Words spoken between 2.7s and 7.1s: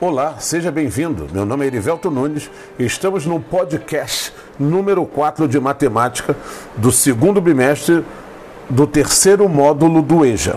e estamos no podcast número 4 de matemática do